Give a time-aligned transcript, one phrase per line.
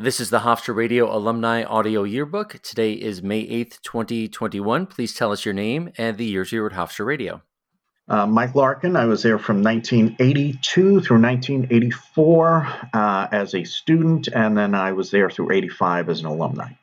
[0.00, 2.60] This is the Hofstra Radio Alumni Audio Yearbook.
[2.62, 4.86] Today is May 8th, 2021.
[4.86, 7.42] Please tell us your name and the years you were at Hofstra Radio.
[8.06, 14.56] Uh, Mike Larkin, I was there from 1982 through 1984 uh, as a student, and
[14.56, 16.74] then I was there through 85 as an alumni.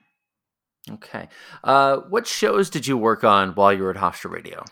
[0.91, 1.29] Okay.
[1.63, 4.65] Uh, what shows did you work on while you were at Hofstra Radio?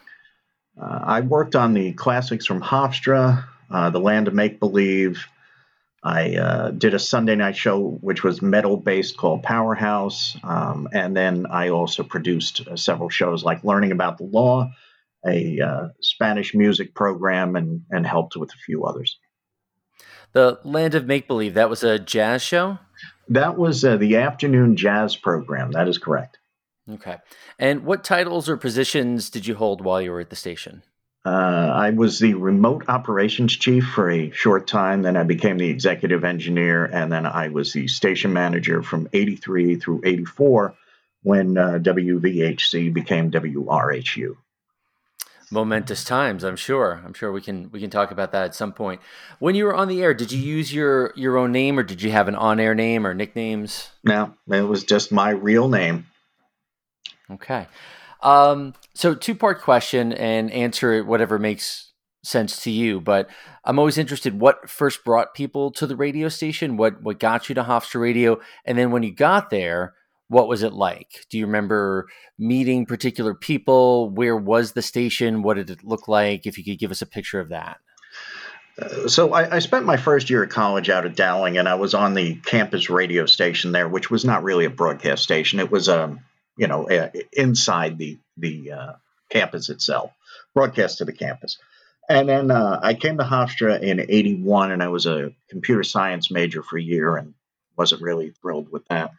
[0.77, 5.25] Uh, I worked on the classics from Hofstra, uh, The Land of Make Believe,
[6.03, 10.37] I uh, did a Sunday night show which was metal based called Powerhouse.
[10.43, 14.69] Um, and then I also produced uh, several shows like Learning About the Law,
[15.25, 19.17] a uh, Spanish music program, and, and helped with a few others.
[20.33, 22.79] The Land of Make Believe, that was a jazz show?
[23.29, 25.71] That was uh, the afternoon jazz program.
[25.71, 26.39] That is correct.
[26.91, 27.17] Okay.
[27.57, 30.83] And what titles or positions did you hold while you were at the station?
[31.25, 35.03] Uh, I was the remote operations chief for a short time.
[35.03, 39.77] Then I became the executive engineer, and then I was the station manager from 83
[39.77, 40.75] through 84
[41.21, 44.35] when uh, WVHC became WRHU.
[45.49, 47.01] Momentous times, I'm sure.
[47.05, 48.99] I'm sure we can we can talk about that at some point.
[49.39, 52.01] When you were on the air, did you use your your own name, or did
[52.01, 53.91] you have an on-air name or nicknames?
[54.03, 56.07] No, it was just my real name.
[57.31, 57.67] Okay.
[58.23, 61.91] Um, so two part question and answer it whatever makes
[62.23, 63.01] sense to you.
[63.01, 63.29] But
[63.65, 67.55] I'm always interested what first brought people to the radio station, what what got you
[67.55, 69.93] to Hofstra Radio, and then when you got there,
[70.29, 71.25] what was it like?
[71.29, 72.07] Do you remember
[72.39, 74.09] meeting particular people?
[74.09, 75.43] Where was the station?
[75.43, 76.47] What did it look like?
[76.47, 77.77] If you could give us a picture of that.
[78.81, 81.75] Uh, so I, I, spent my first year at college out at Dowling, and I
[81.75, 85.59] was on the campus radio station there, which was not really a broadcast station.
[85.59, 86.21] It was a um,
[86.57, 88.93] you know, uh, inside the the uh,
[89.29, 90.11] campus itself,
[90.53, 91.57] broadcast to the campus.
[92.09, 96.29] And then uh, I came to Hofstra in '81, and I was a computer science
[96.31, 97.33] major for a year, and
[97.77, 99.11] wasn't really thrilled with that.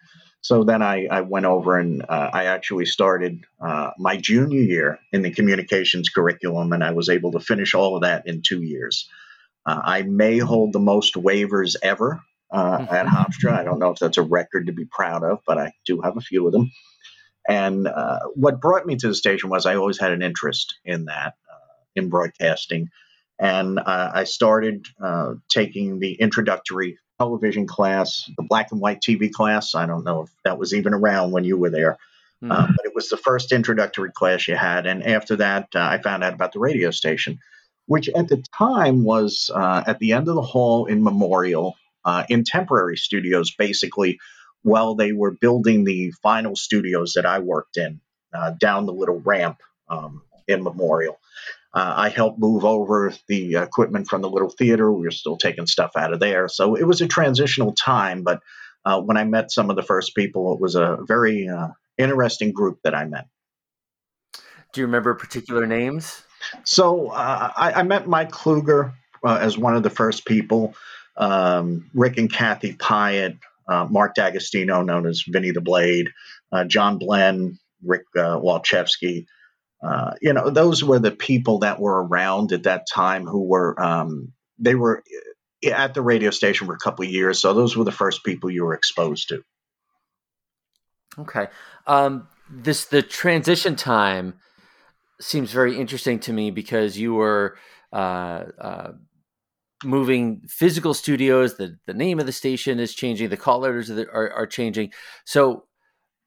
[0.45, 4.99] So then I, I went over and uh, I actually started uh, my junior year
[5.11, 8.63] in the communications curriculum, and I was able to finish all of that in two
[8.63, 9.09] years.
[9.65, 12.21] Uh, I may hold the most waivers ever
[12.53, 13.53] at Hofstra.
[13.53, 16.19] I don't know if that's a record to be proud of, but I do have
[16.19, 16.71] a few of them.
[17.49, 21.07] And uh, what brought me to the station was I always had an interest in
[21.07, 22.91] that, uh, in broadcasting.
[23.39, 29.31] And uh, I started uh, taking the introductory television class, the black and white TV
[29.31, 29.75] class.
[29.75, 31.99] I don't know if that was even around when you were there.
[32.43, 32.73] Mm-hmm.
[32.77, 34.87] but it was the first introductory class you had.
[34.87, 37.39] And after that, uh, I found out about the radio station,
[37.87, 41.75] which at the time was at the end of the hall in Memorial,
[42.29, 44.19] in temporary studios, basically
[44.65, 48.01] while they were building the final studios that I worked in
[48.35, 49.59] uh, down the little ramp
[49.89, 51.19] um, in Memorial.
[51.73, 54.91] Uh, I helped move over the equipment from the little theater.
[54.93, 56.49] We were still taking stuff out of there.
[56.49, 58.23] So it was a transitional time.
[58.23, 58.41] But
[58.85, 62.53] uh, when I met some of the first people, it was a very uh, interesting
[62.53, 63.27] group that I met.
[64.73, 66.23] Do you remember particular names?
[66.65, 68.93] So uh, I, I, met Mike Kluger
[69.25, 70.75] uh, as one of the first people.
[71.17, 73.39] Um, Rick and Kathy Pyatt,
[73.69, 76.11] uh, Mark D'Agostino, known as Vinny the Blade,
[76.53, 79.27] uh, John Blen, Rick uh, Walchevsky.
[79.83, 83.81] Uh, you know, those were the people that were around at that time who were,
[83.83, 85.03] um, they were
[85.65, 87.41] uh, at the radio station for a couple years.
[87.41, 89.43] So those were the first people you were exposed to.
[91.19, 91.49] Okay.
[91.87, 94.35] Um, this, the transition time
[95.21, 97.57] seems very interesting to me because you were,
[97.93, 98.93] uh, uh,
[99.85, 101.57] moving physical studios.
[101.57, 103.29] The the name of the station is changing.
[103.29, 104.93] The call letters are, are, are changing.
[105.25, 105.65] So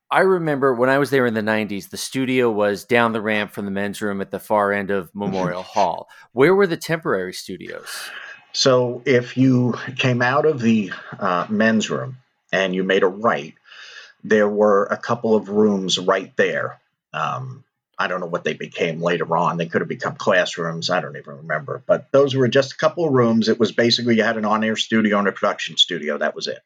[0.10, 3.52] I remember when I was there in the 90s, the studio was down the ramp
[3.52, 6.08] from the men's room at the far end of Memorial Hall.
[6.32, 8.10] Where were the temporary studios?
[8.54, 12.18] So if you came out of the uh, men's room
[12.54, 13.54] and you made a right,
[14.24, 16.80] there were a couple of rooms right there.
[17.14, 17.66] Um,
[18.00, 19.58] I don't know what they became later on.
[19.58, 20.90] They could have become classrooms.
[20.90, 21.82] I don't even remember.
[21.86, 23.50] But those were just a couple of rooms.
[23.50, 26.18] It was basically you had an on-air studio and a production studio.
[26.18, 26.60] That was it.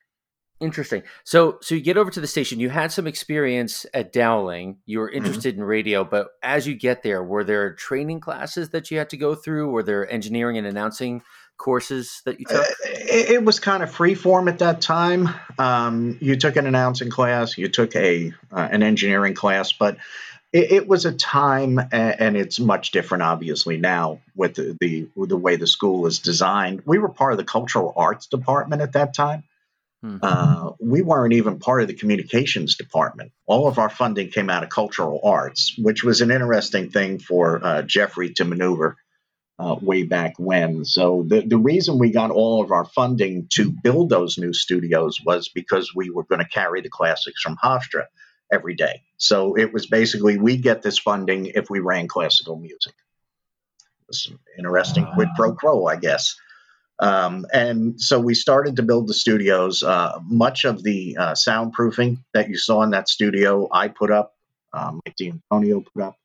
[0.62, 1.02] Interesting.
[1.24, 2.60] So, so you get over to the station.
[2.60, 4.78] You had some experience at Dowling.
[4.86, 5.18] You were mm-hmm.
[5.18, 5.64] interested mm-hmm.
[5.64, 9.18] in radio, but as you get there, were there training classes that you had to
[9.18, 9.72] go through?
[9.72, 11.24] Were there engineering and announcing
[11.58, 12.62] courses that you took?
[12.62, 15.30] Uh, it, it, was kind of free form at that time.
[15.58, 19.98] Um, you took an announcing class, you took a uh, an engineering class, but
[20.54, 25.38] it, it, was a time, and it's much different, obviously, now with the, the, the
[25.38, 26.82] way the school is designed.
[26.86, 29.44] We were part of the cultural arts department at that time.
[30.04, 30.18] Mm-hmm.
[30.22, 33.32] Uh, we weren't even part of the communications department.
[33.46, 37.64] All of our funding came out of cultural arts, which was an interesting thing for
[37.64, 38.98] uh, Jeffrey to maneuver
[39.60, 40.86] uh, way back when.
[40.86, 45.20] So the, the reason we got all of our funding to build those new studios
[45.24, 48.06] was because we were going to carry the classics from Hofstra
[48.52, 49.04] every day.
[49.18, 52.94] So it was basically we get this funding if we ran classical music.
[54.10, 56.36] It's interesting quid pro quo, I guess.
[57.00, 59.82] Um, and so we started to build the studios.
[59.82, 64.36] Uh, much of the uh, soundproofing that you saw in that studio, I put up,
[64.74, 66.18] um, Mike D'Antonio put up.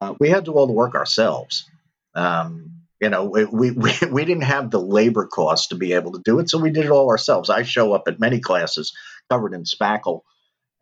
[0.00, 1.68] Uh, we had to do all the work ourselves.
[2.14, 6.20] Um, you know, we, we, we didn't have the labor cost to be able to
[6.24, 7.50] do it, so we did it all ourselves.
[7.50, 8.92] I show up at many classes
[9.30, 10.20] covered in spackle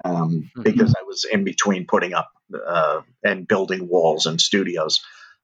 [0.04, 0.62] um, mm-hmm.
[0.62, 5.00] because I was in between putting up uh, and building walls and studios.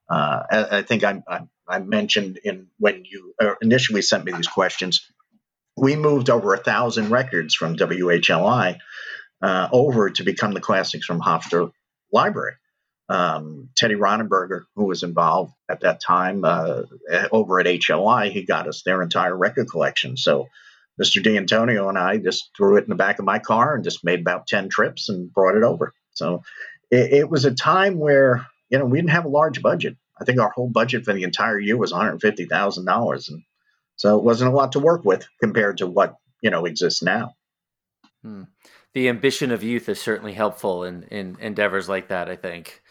[0.09, 4.31] Uh, I, I, think I, I, I, mentioned in when you uh, initially sent me
[4.31, 5.05] these questions,
[5.77, 8.79] we moved over a thousand records from WHLI
[9.41, 11.71] uh, over to become the classics from Hofstra
[12.11, 12.53] Library.
[13.07, 16.83] Um, Teddy Ronenberger, who was involved at that time uh,
[17.31, 20.15] over at HLI, he got us their entire record collection.
[20.15, 20.47] So
[20.99, 21.23] Mr.
[21.23, 24.19] D'Antonio and I just threw it in the back of my car and just made
[24.19, 25.93] about 10 trips and brought it over.
[26.13, 26.43] So
[26.91, 29.95] it, it was a time where, you know, we didn't have a large budget.
[30.19, 33.29] I think our whole budget for the entire year was $150,000.
[33.29, 33.43] And
[33.95, 37.35] so it wasn't a lot to work with compared to what, you know, exists now.
[38.21, 38.43] Hmm.
[38.93, 42.81] The ambition of youth is certainly helpful in, in endeavors like that, I think.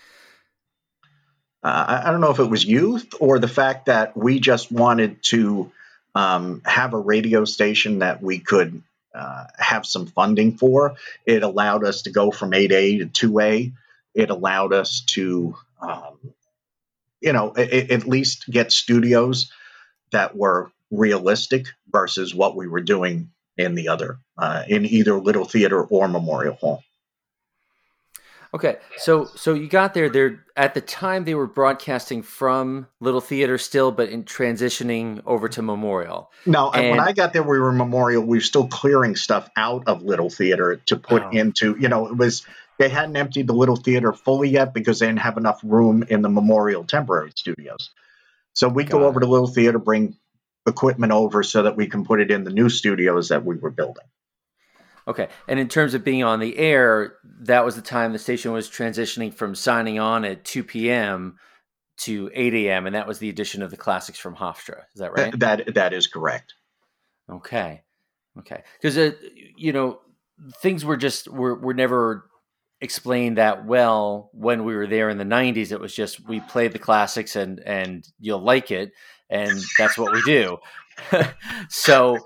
[1.63, 5.23] Uh, I don't know if it was youth or the fact that we just wanted
[5.25, 5.73] to
[6.15, 8.83] um, have a radio station that we could
[9.15, 10.97] uh, have some funding for.
[11.27, 13.73] It allowed us to go from 8A to 2A.
[14.15, 16.19] It allowed us to, um,
[17.21, 19.51] you know, it, at least get studios
[20.11, 25.45] that were realistic versus what we were doing in the other, uh, in either Little
[25.45, 26.83] Theater or Memorial Hall.
[28.55, 30.09] Okay, so so you got there.
[30.09, 35.49] There at the time they were broadcasting from Little Theater still, but in transitioning over
[35.51, 36.31] to Memorial.
[36.47, 38.23] No, and, when I got there, we were Memorial.
[38.23, 41.31] We were still clearing stuff out of Little Theater to put oh.
[41.31, 41.77] into.
[41.79, 42.47] You know, it was
[42.79, 46.23] they hadn't emptied the Little Theater fully yet because they didn't have enough room in
[46.23, 47.91] the Memorial temporary studios.
[48.55, 50.17] So we go over to Little Theater, bring
[50.67, 53.71] equipment over so that we can put it in the new studios that we were
[53.71, 54.05] building.
[55.09, 55.29] Okay.
[55.49, 58.69] And in terms of being on the air, that was the time the station was
[58.69, 61.39] transitioning from signing on at 2 p.m.
[62.01, 62.87] to 8 a.m.
[62.87, 64.83] And that was the addition of the classics from Hofstra.
[64.95, 65.37] Is that right?
[65.39, 66.55] That that is correct.
[67.31, 67.83] Okay.
[68.39, 68.63] Okay.
[68.81, 69.13] Because uh,
[69.57, 70.01] you know
[70.61, 72.29] things were just were were never
[72.81, 76.73] explained that well when we were there in the 90s it was just we played
[76.73, 78.93] the classics and and you'll like it
[79.29, 80.57] and that's what we do
[81.69, 82.17] so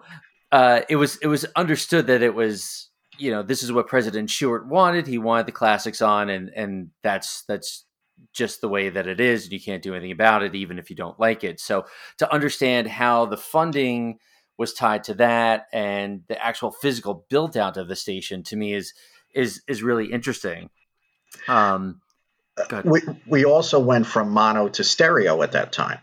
[0.52, 4.28] uh, it was it was understood that it was you know this is what President
[4.28, 5.06] Shuart wanted.
[5.06, 7.84] He wanted the classics on, and and that's that's
[8.32, 10.90] just the way that it is, and you can't do anything about it, even if
[10.90, 11.58] you don't like it.
[11.58, 11.86] So
[12.18, 14.18] to understand how the funding
[14.58, 18.74] was tied to that and the actual physical build out of the station to me
[18.74, 18.92] is
[19.34, 20.68] is is really interesting.
[21.48, 22.02] Um,
[22.84, 25.98] we we also went from mono to stereo at that time.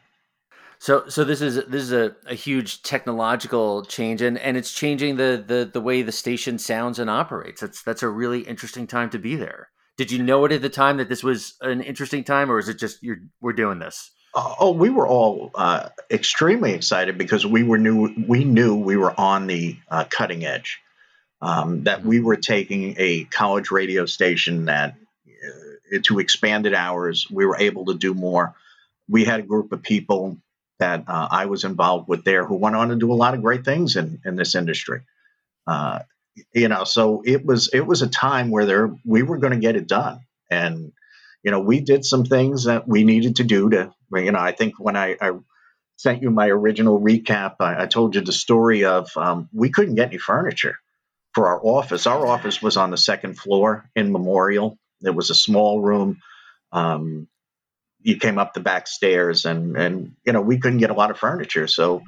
[0.79, 5.17] So so this is this is a, a huge technological change and, and it's changing
[5.17, 7.59] the, the the way the station sounds and operates.
[7.61, 9.69] That's that's a really interesting time to be there.
[9.97, 12.69] Did you know it at the time that this was an interesting time, or is
[12.69, 14.09] it just you're we're doing this?
[14.33, 18.13] Uh, oh, we were all uh, extremely excited because we were new.
[18.27, 20.79] We knew we were on the uh, cutting edge.
[21.41, 24.95] Um, that we were taking a college radio station that
[25.27, 28.55] uh, to expanded hours, we were able to do more.
[29.09, 30.37] We had a group of people
[30.79, 33.41] that uh, I was involved with there who went on to do a lot of
[33.41, 35.01] great things in, in this industry.
[35.67, 35.99] Uh,
[36.53, 39.59] you know, so it was it was a time where there we were going to
[39.59, 40.91] get it done, and
[41.43, 44.53] you know we did some things that we needed to do to you know I
[44.53, 45.31] think when I, I
[45.97, 49.95] sent you my original recap, I, I told you the story of um, we couldn't
[49.95, 50.77] get any furniture
[51.33, 52.07] for our office.
[52.07, 54.77] Our office was on the second floor in Memorial.
[55.01, 56.21] It was a small room.
[56.71, 57.27] Um,
[58.01, 61.11] you came up the back stairs and and you know we couldn't get a lot
[61.11, 61.67] of furniture.
[61.67, 62.01] So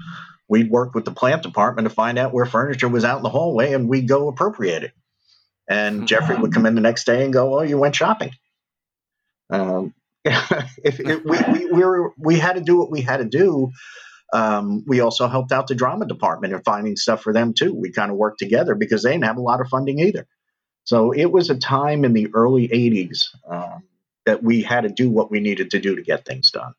[0.48, 3.29] we'd work with the plant department to find out where furniture was out in the
[3.29, 4.91] hallway and we'd go appropriate it.
[5.69, 6.05] And mm-hmm.
[6.05, 8.31] jeffrey would come in the next day and go oh you went shopping.
[9.50, 9.93] Um,
[10.25, 13.71] if, if we, we, we, were, we had to do what we had to do.
[14.33, 17.74] Um, we also helped out the drama department in finding stuff for them too.
[17.74, 20.25] We kind of worked together because they didn't have a lot of funding either.
[20.83, 23.83] So it was a time in the early 80s um,
[24.25, 26.73] that we had to do what we needed to do to get things done.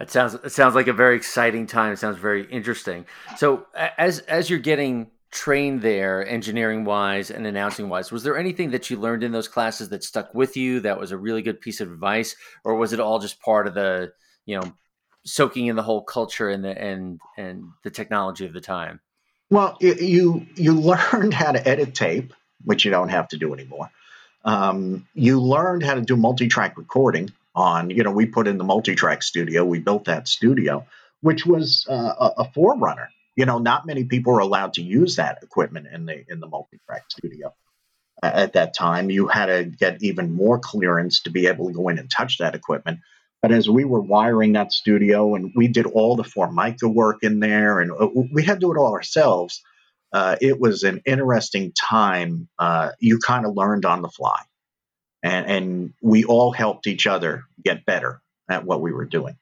[0.00, 1.92] It sounds it sounds like a very exciting time.
[1.92, 3.04] It sounds very interesting.
[3.36, 8.70] So as as you're getting trained there, engineering wise and announcing wise, was there anything
[8.70, 11.60] that you learned in those classes that stuck with you that was a really good
[11.60, 14.12] piece of advice, or was it all just part of the
[14.46, 14.72] you know
[15.26, 19.00] soaking in the whole culture and the and and the technology of the time?
[19.50, 22.32] Well, you you learned how to edit tape,
[22.64, 23.90] which you don't have to do anymore.
[24.44, 27.90] Um, you learned how to do multi-track recording on.
[27.90, 29.64] You know, we put in the multi-track studio.
[29.64, 30.86] We built that studio,
[31.20, 33.10] which was uh, a, a forerunner.
[33.36, 36.46] You know, not many people were allowed to use that equipment in the in the
[36.46, 37.54] multi-track studio
[38.22, 39.10] at that time.
[39.10, 42.38] You had to get even more clearance to be able to go in and touch
[42.38, 43.00] that equipment.
[43.42, 47.40] But as we were wiring that studio and we did all the Formica work in
[47.40, 49.62] there and uh, we had to do it all ourselves,
[50.12, 52.48] uh, it was an interesting time.
[52.58, 54.40] Uh, you kind of learned on the fly.
[55.22, 59.36] And, and we all helped each other get better at what we were doing.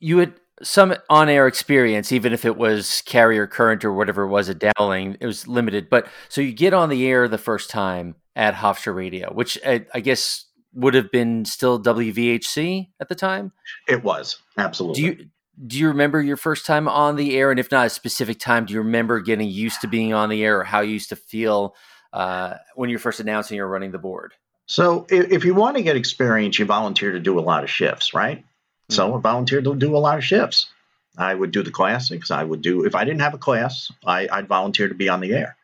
[0.00, 4.48] You had some on-air experience, even if it was carrier current or whatever it was
[4.48, 5.88] at Dowling, it was limited.
[5.88, 9.86] But so you get on the air the first time at Hofstra Radio, which I,
[9.94, 13.52] I guess would have been still WVHC at the time.
[13.88, 15.02] It was absolutely.
[15.02, 15.30] Do you
[15.66, 17.50] do you remember your first time on the air?
[17.50, 20.44] And if not a specific time, do you remember getting used to being on the
[20.44, 21.74] air or how you used to feel
[22.12, 24.34] uh, when you're first announcing or running the board?
[24.66, 27.70] So, if, if you want to get experience, you volunteer to do a lot of
[27.70, 28.38] shifts, right?
[28.38, 28.94] Mm-hmm.
[28.94, 30.68] So, I volunteered to do a lot of shifts.
[31.16, 32.30] I would do the classics.
[32.30, 35.20] I would do, if I didn't have a class, I, I'd volunteer to be on
[35.20, 35.56] the air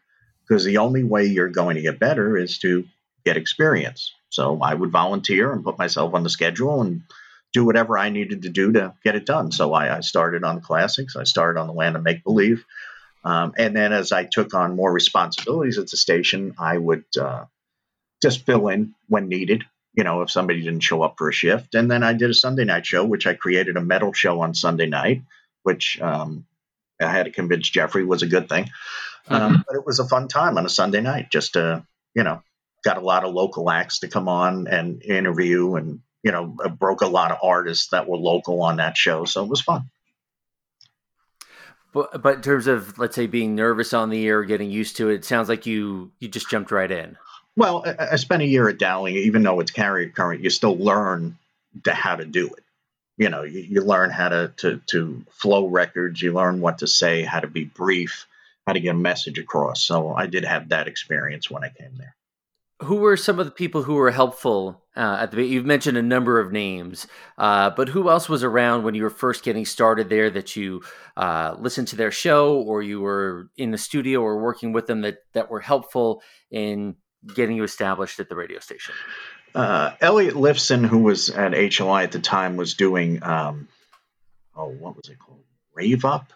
[0.46, 2.84] because the only way you're going to get better is to
[3.24, 4.12] get experience.
[4.30, 7.02] So I would volunteer and put myself on the schedule and
[7.54, 9.52] do whatever I needed to do to get it done.
[9.52, 11.16] So I, I started on the classics.
[11.16, 12.64] I started on the land of make believe.
[13.24, 17.44] Um, and then as I took on more responsibilities at the station, I would uh,
[18.20, 21.74] just fill in when needed, you know, if somebody didn't show up for a shift.
[21.74, 24.52] And then I did a Sunday night show, which I created a metal show on
[24.52, 25.22] Sunday night,
[25.62, 26.44] which um,
[27.00, 28.68] I had to convince Jeffrey was a good thing.
[29.28, 29.62] Um, mm-hmm.
[29.66, 32.42] But it was a fun time on a Sunday night just to, you know,
[32.84, 36.68] got a lot of local acts to come on and interview and you know uh,
[36.68, 39.26] broke a lot of artists that were local on that show.
[39.26, 39.90] So it was fun.
[41.92, 45.10] But but in terms of let's say being nervous on the air getting used to
[45.10, 47.16] it it sounds like you you just jumped right in.
[47.56, 49.14] Well i, I spent a year at dowling.
[49.14, 51.36] Even though it's carrier current you still learn
[51.84, 52.64] to how to do it.
[53.18, 56.20] You know you, you learn how to, to to flow records.
[56.20, 58.26] You learn what to say how to be brief
[58.66, 59.84] how to get a message across.
[59.84, 62.16] So i did have that experience when i came there
[62.82, 66.02] who were some of the people who were helpful uh, at the you've mentioned a
[66.02, 67.06] number of names
[67.38, 70.82] uh, but who else was around when you were first getting started there that you
[71.16, 75.02] uh, listened to their show or you were in the studio or working with them
[75.02, 76.96] that that were helpful in
[77.34, 78.94] getting you established at the radio station?
[79.54, 83.68] Uh, elliot lifson who was at hli at the time was doing um,
[84.56, 85.40] oh what was it called?
[85.74, 86.32] Rave up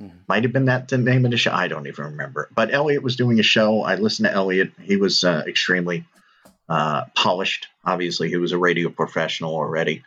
[0.00, 0.16] Mm-hmm.
[0.28, 1.52] Might have been that the name of the show.
[1.52, 2.48] I don't even remember.
[2.54, 3.82] But Elliot was doing a show.
[3.82, 4.72] I listened to Elliot.
[4.82, 6.06] He was uh, extremely
[6.68, 7.66] uh, polished.
[7.84, 10.02] Obviously, he was a radio professional already.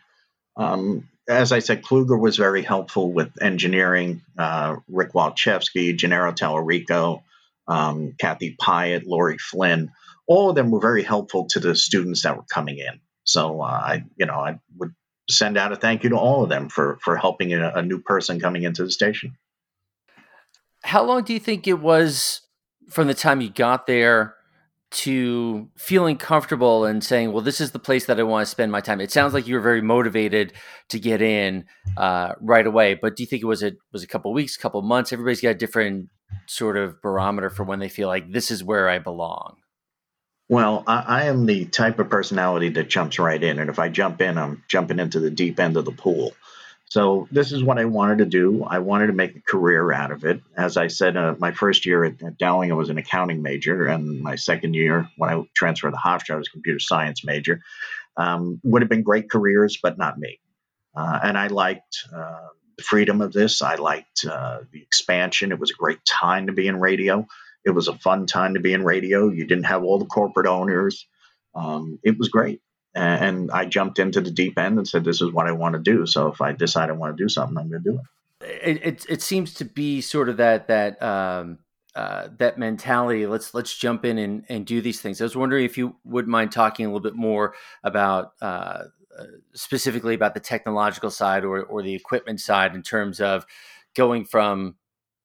[0.58, 4.22] Um, as I said, Kluger was very helpful with engineering.
[4.38, 7.22] Uh, Rick Walchevsky, Gennaro Tallarico,
[7.68, 9.92] um, Kathy Pyatt, Lori Flynn,
[10.28, 13.00] all of them were very helpful to the students that were coming in.
[13.26, 14.94] So uh, I, you know, I would
[15.30, 18.00] send out a thank you to all of them for for helping a, a new
[18.00, 19.38] person coming into the station
[20.84, 22.42] how long do you think it was
[22.90, 24.36] from the time you got there
[24.92, 28.72] to feeling comfortable and saying, "Well, this is the place that I want to spend
[28.72, 29.02] my time"?
[29.02, 30.54] It sounds like you were very motivated
[30.90, 31.66] to get in
[31.98, 32.94] uh, right away.
[32.94, 35.12] But do you think it was a was a couple weeks, a couple months?
[35.12, 36.10] Everybody's got a different
[36.48, 39.58] sort of barometer for when they feel like this is where I belong.
[40.50, 43.90] Well, I, I, am the type of personality that jumps right in, and if I
[43.90, 46.34] jump in, I'm jumping into the deep end of the pool.
[46.94, 48.64] So this is what I wanted to do.
[48.64, 50.44] I wanted to make a career out of it.
[50.56, 53.88] As I said, uh, my first year at, at, Dowling, I was an accounting major,
[53.88, 57.64] and my second year, when I transferred to Hofstra, I was a computer science major.
[58.16, 60.40] Um, would have been great careers, but not me.
[60.96, 63.64] Uh, and I liked uh, the freedom of this.
[63.64, 65.52] I liked uh, the expansion.
[65.52, 67.26] It was a great time to be in radio.
[67.66, 69.30] It was a fun time to be in radio.
[69.30, 71.08] You didn't have all the corporate owners.
[71.56, 72.62] Um, it was great
[72.96, 75.80] and I jumped into the deep end and said, "This is what I want to
[75.80, 78.06] do." So if I decide I want to do something, I'm going to do it.
[78.64, 81.60] It, it, it seems to be sort of that that um,
[81.96, 83.26] uh, that mentality.
[83.26, 85.22] Let's let's jump in and, and do these things.
[85.22, 88.86] I was wondering if you would mind talking a little bit more about uh,
[89.18, 93.46] uh, specifically about the technological side or or the equipment side in terms of
[93.96, 94.76] going from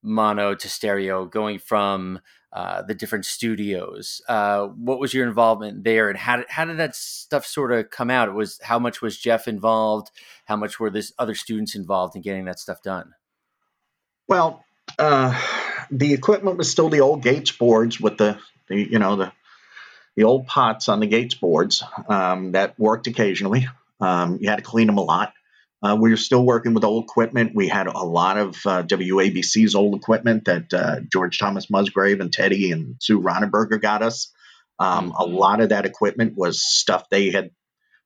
[0.03, 2.21] mono to stereo, going from
[2.53, 4.23] uh, the different studios.
[4.29, 7.91] Uh, what was your involvement there, and how did how did that stuff sort of
[7.91, 8.29] come out?
[8.29, 10.11] It was how much was Jeff involved?
[10.47, 13.13] How much were this other students involved in getting that stuff done?
[14.29, 14.65] Well,
[14.99, 15.39] uh,
[15.91, 18.39] the equipment was still the old Gates boards with the,
[18.69, 19.33] the you know the
[20.17, 23.69] the old pots on the Gates boards um, that worked occasionally.
[24.01, 25.33] Um, you had to clean them a lot.
[25.81, 27.53] Uh, we were still working with old equipment.
[27.55, 32.33] We had a lot of uh, WABC's old equipment that uh, George Thomas Musgrave and
[32.33, 34.33] Teddy and Sue Ronenberger got us.
[34.79, 35.23] Um, mm-hmm.
[35.23, 37.51] A lot of that equipment was stuff they had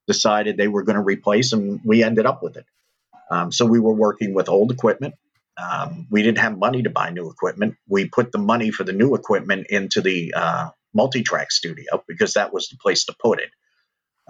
[0.06, 2.66] decided they were going to replace, and we ended up with it.
[3.30, 5.14] Um, so we were working with old equipment.
[5.56, 7.76] Um, we didn't have money to buy new equipment.
[7.88, 12.52] We put the money for the new equipment into the uh, multi-track studio because that
[12.52, 13.50] was the place to put it.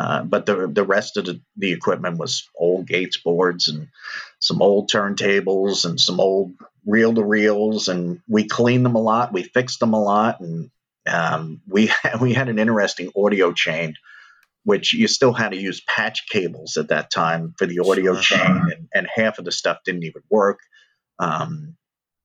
[0.03, 3.87] Uh, but the the rest of the, the equipment was old Gates boards and
[4.41, 6.55] some old turntables and some old
[6.85, 9.33] reel to reels, and we cleaned them a lot.
[9.33, 10.71] We fixed them a lot, and
[11.07, 13.95] um, we we had an interesting audio chain,
[14.65, 18.39] which you still had to use patch cables at that time for the audio sure.
[18.39, 20.59] chain, and, and half of the stuff didn't even work.
[21.21, 21.77] Um,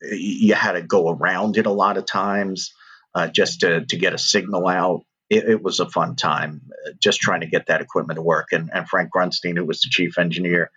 [0.02, 2.74] you had to go around it a lot of times
[3.14, 6.92] uh, just to to get a signal out it, it, was a fun time uh,
[7.02, 8.50] just trying to get that equipment to work.
[8.52, 10.72] And, and Frank Grunstein, who was the chief engineer,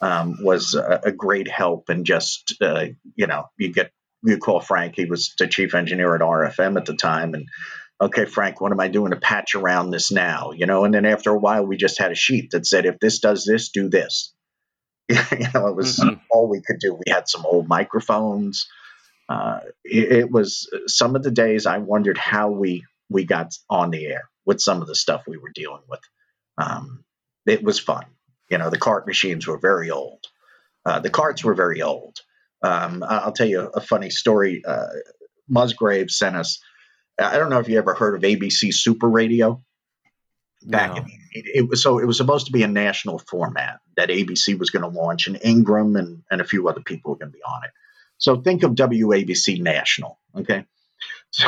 [0.00, 1.88] um, was a, a, great help.
[1.88, 2.86] And just, uh,
[3.16, 3.90] you know, you get,
[4.22, 7.34] you call Frank, he was the chief engineer at RFM at the time.
[7.34, 7.48] And,
[8.00, 10.52] okay, Frank, what am I doing to patch around this now?
[10.52, 13.00] You know, and then after a while, we just had a sheet that said, if
[13.00, 14.32] this does this, do this.
[15.08, 16.20] you know, it was mm-hmm.
[16.30, 16.94] all we could do.
[16.94, 18.68] We had some old microphones.
[19.28, 23.90] Uh, it, it was some of the days I wondered how we we got on
[23.90, 26.00] the air with some of the stuff we were dealing with.
[26.56, 27.04] Um,
[27.46, 28.04] it was fun.
[28.50, 30.24] You know, the cart machines were very old.
[30.84, 32.18] Uh, the carts were very old.
[32.62, 34.62] Um, I'll tell you a funny story.
[34.66, 34.86] Uh,
[35.48, 36.60] Musgrave sent us.
[37.18, 39.62] I don't know if you ever heard of ABC Super Radio.
[40.62, 41.02] Back no.
[41.02, 44.58] in, it, it, was so it was supposed to be a national format that ABC
[44.58, 47.36] was going to launch, and Ingram and, and a few other people were going to
[47.36, 47.70] be on it.
[48.16, 50.64] So think of WABC National, okay?
[51.30, 51.46] So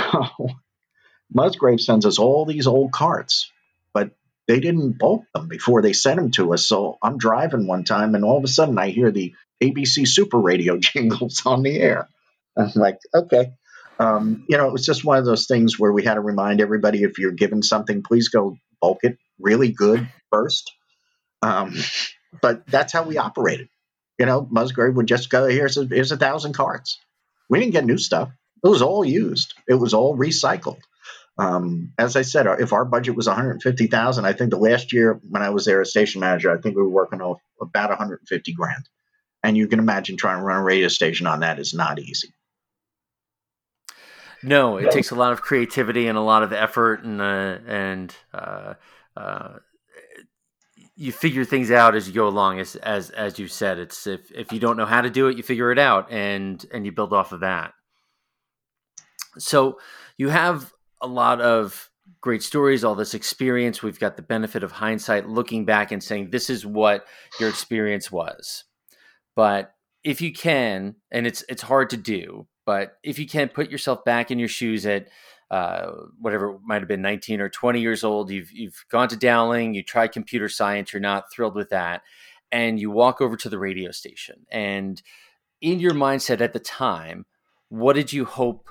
[1.32, 3.50] Musgrave sends us all these old carts,
[3.92, 4.10] but
[4.48, 6.66] they didn't bulk them before they sent them to us.
[6.66, 10.38] So I'm driving one time, and all of a sudden I hear the ABC Super
[10.38, 12.08] Radio jingles on the air.
[12.56, 13.52] I'm like, okay.
[13.98, 16.60] Um, you know, it was just one of those things where we had to remind
[16.60, 20.72] everybody if you're given something, please go bulk it really good first.
[21.42, 21.74] Um,
[22.40, 23.68] but that's how we operated.
[24.18, 26.98] You know, Musgrave would just go, here's a, here's a thousand carts.
[27.48, 28.30] We didn't get new stuff.
[28.64, 29.54] It was all used.
[29.68, 30.80] It was all recycled.
[31.40, 35.40] Um, as I said, if our budget was 150,000, I think the last year when
[35.40, 38.86] I was there as station manager, I think we were working off about 150 grand.
[39.42, 42.34] And you can imagine trying to run a radio station on that is not easy.
[44.42, 48.14] No, it takes a lot of creativity and a lot of effort, and uh, and
[48.32, 48.74] uh,
[49.14, 49.56] uh,
[50.96, 52.58] you figure things out as you go along.
[52.58, 55.36] As as as you said, it's if if you don't know how to do it,
[55.36, 57.74] you figure it out, and and you build off of that.
[59.38, 59.78] So
[60.16, 63.82] you have a lot of great stories, all this experience.
[63.82, 67.04] We've got the benefit of hindsight looking back and saying, this is what
[67.38, 68.64] your experience was.
[69.36, 73.70] But if you can, and it's it's hard to do, but if you can put
[73.70, 75.08] yourself back in your shoes at
[75.50, 79.74] uh, whatever might have been 19 or 20 years old, you've you've gone to Dowling,
[79.74, 82.02] you tried computer science, you're not thrilled with that,
[82.50, 84.46] and you walk over to the radio station.
[84.50, 85.00] And
[85.60, 87.26] in your mindset at the time,
[87.68, 88.70] what did you hope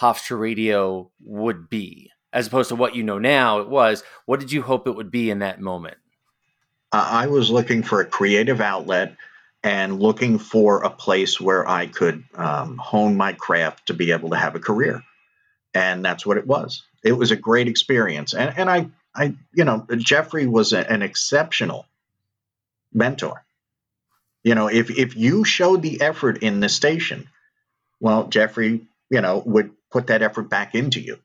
[0.00, 3.60] Hofstra Radio would be, as opposed to what you know now.
[3.60, 4.04] It was.
[4.26, 5.96] What did you hope it would be in that moment?
[6.92, 9.16] I was looking for a creative outlet
[9.62, 14.30] and looking for a place where I could um, hone my craft to be able
[14.30, 15.02] to have a career.
[15.74, 16.84] And that's what it was.
[17.04, 18.34] It was a great experience.
[18.34, 21.86] And, and I, I, you know, Jeffrey was a, an exceptional
[22.92, 23.44] mentor.
[24.44, 27.28] You know, if, if you showed the effort in the station,
[28.00, 31.18] well, Jeffrey, you know, would put that effort back into you.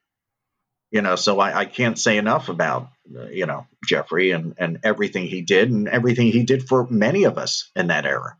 [0.91, 4.79] You know, so I, I can't say enough about uh, you know Jeffrey and and
[4.83, 8.37] everything he did and everything he did for many of us in that era.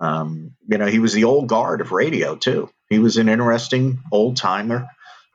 [0.00, 2.68] Um, you know, he was the old guard of radio too.
[2.90, 4.88] He was an interesting old timer.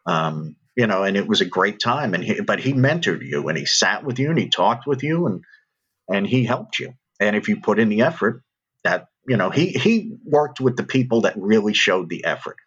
[0.05, 2.13] Um, you know, and it was a great time.
[2.13, 5.03] And he, but he mentored you and he sat with you and he talked with
[5.03, 5.43] you and
[6.09, 6.93] and he helped you.
[7.19, 8.41] And if you put in the effort,
[8.83, 12.57] that you know, he he worked with the people that really showed the effort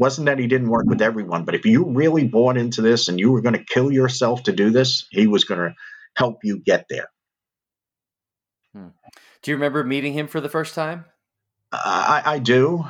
[0.00, 3.20] wasn't that he didn't work with everyone, but if you really bought into this and
[3.20, 5.74] you were going to kill yourself to do this, he was going to
[6.16, 7.10] help you get there.
[8.74, 8.88] Hmm.
[9.42, 11.04] Do you remember meeting him for the first time?
[11.70, 12.84] I, I do.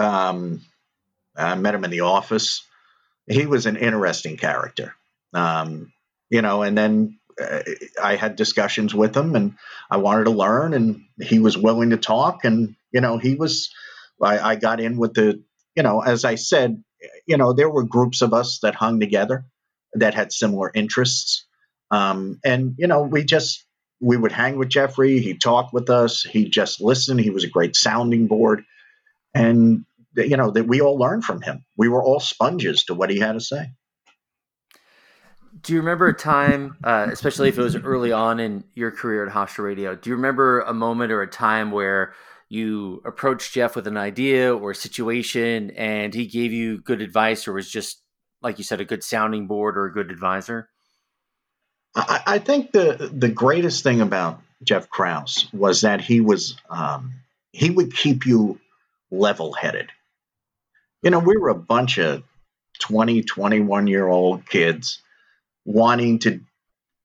[0.00, 0.62] Um,
[1.36, 2.66] I met him in the office.
[3.28, 4.94] He was an interesting character,
[5.32, 5.92] um,
[6.28, 6.62] you know.
[6.62, 7.60] And then uh,
[8.02, 9.54] I had discussions with him, and
[9.88, 12.44] I wanted to learn, and he was willing to talk.
[12.44, 13.72] And you know, he was.
[14.20, 15.42] I, I got in with the
[15.78, 16.82] you know, as I said,
[17.24, 19.44] you know, there were groups of us that hung together
[19.92, 21.46] that had similar interests.
[21.92, 23.64] Um, and, you know, we just,
[24.00, 25.20] we would hang with Jeffrey.
[25.20, 26.24] He talked with us.
[26.24, 27.20] He just listened.
[27.20, 28.64] He was a great sounding board,
[29.34, 29.84] and
[30.16, 31.64] you know that we all learned from him.
[31.76, 33.72] We were all sponges to what he had to say.
[35.62, 39.26] Do you remember a time, uh, especially if it was early on in your career
[39.26, 39.96] at Hofstra Radio?
[39.96, 42.14] Do you remember a moment or a time where
[42.48, 47.46] you approached Jeff with an idea or a situation, and he gave you good advice,
[47.46, 48.02] or was just
[48.42, 50.68] like you said, a good sounding board or a good advisor?
[51.94, 57.14] I, I think the the greatest thing about Jeff Kraus was that he was um,
[57.52, 58.60] he would keep you
[59.10, 59.90] level headed.
[61.02, 62.22] You know, we were a bunch of
[62.80, 65.00] 20, 21 year old kids
[65.64, 66.40] wanting to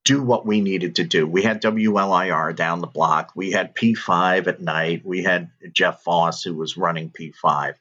[0.05, 1.25] do what we needed to do.
[1.25, 3.31] We had WLIR down the block.
[3.35, 5.05] We had P5 at night.
[5.05, 7.75] We had Jeff Foss, who was running P5.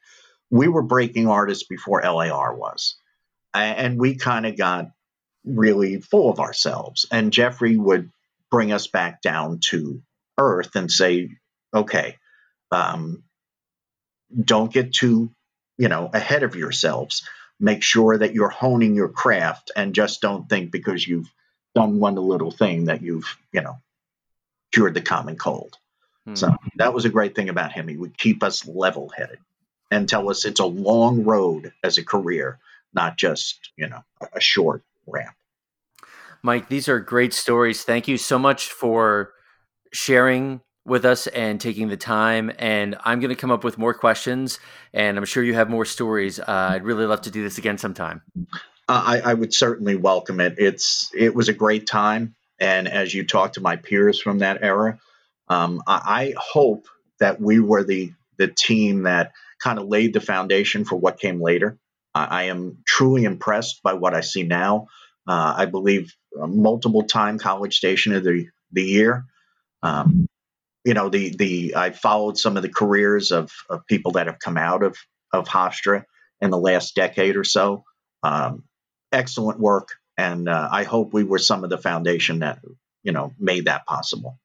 [0.50, 2.96] We were breaking artists before LAR was.
[3.54, 4.92] And we kind of got
[5.44, 7.06] really full of ourselves.
[7.10, 8.10] And Jeffrey would
[8.50, 10.02] bring us back down to
[10.38, 11.30] earth and say,
[11.74, 12.16] okay,
[12.70, 13.24] um,
[14.40, 15.30] don't get too,
[15.76, 17.26] you know, ahead of yourselves.
[17.58, 21.30] Make sure that you're honing your craft and just don't think because you've
[21.74, 23.78] done one little thing that you've, you know,
[24.72, 25.78] cured the common cold.
[26.26, 26.34] Hmm.
[26.34, 27.88] So that was a great thing about him.
[27.88, 29.38] He would keep us level headed
[29.90, 32.58] and tell us it's a long road as a career,
[32.94, 35.34] not just, you know, a short ramp.
[36.42, 37.84] Mike, these are great stories.
[37.84, 39.32] Thank you so much for
[39.92, 42.50] sharing with us and taking the time.
[42.58, 44.58] And I'm going to come up with more questions,
[44.92, 46.40] and I'm sure you have more stories.
[46.40, 48.22] Uh, I'd really love to do this again sometime.
[48.92, 50.56] Uh, I, I, would certainly welcome it.
[50.58, 54.58] It's it was a great time, and as you talk to my peers from that
[54.62, 54.98] era,
[55.48, 56.84] um, I, I hope
[57.18, 61.40] that we were the the team that kind of laid the foundation for what came
[61.40, 61.78] later.
[62.14, 64.88] I am truly impressed by what I see now.
[65.26, 69.24] Uh, I believe multiple time college station of the the year.
[69.82, 70.26] Um,
[70.84, 74.38] you know, the the I followed some of the careers of, of people that have
[74.38, 74.98] come out of
[75.32, 76.04] of Hofstra
[76.42, 77.84] in the last decade or so.
[78.22, 78.64] Um,
[79.12, 82.60] excellent work, and uh, I hope we were some of the foundation that
[83.02, 84.38] you know made that possible.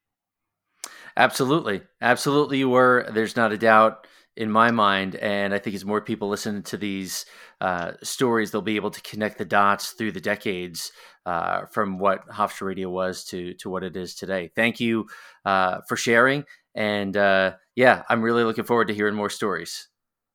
[1.16, 3.08] Absolutely, absolutely, you were.
[3.12, 6.78] There's not a doubt in my mind, and I think as more people listen to
[6.78, 7.26] these
[7.60, 10.92] uh, stories, they'll be able to connect the dots through the decades
[11.26, 14.52] uh, from what Hofstra Radio was to to what it is today.
[14.56, 15.08] Thank you
[15.44, 19.88] uh, for sharing, and uh, yeah, I'm really looking forward to hearing more stories.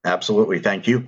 [0.05, 1.07] Absolutely, thank you.